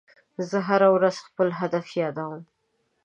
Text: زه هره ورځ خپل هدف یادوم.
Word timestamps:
زه 0.49 0.57
هره 0.67 0.87
ورځ 0.95 1.15
خپل 1.27 1.47
هدف 1.59 1.85
یادوم. 2.01 2.43